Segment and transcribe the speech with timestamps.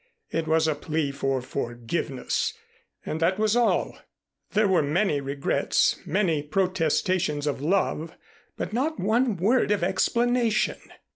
[0.31, 2.55] It was a plea for forgiveness,
[3.05, 3.99] and that was all.
[4.53, 8.15] There were many regrets, many protestations of love,
[8.57, 10.79] but not one word of explanation!